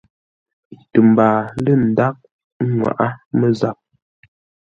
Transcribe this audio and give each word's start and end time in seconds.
Tə 0.91 0.99
mbaa 1.09 1.37
lə 1.63 1.71
ndághʼ 1.91 2.17
nŋwaʼá 2.67 3.07
mə́zap. 3.37 3.77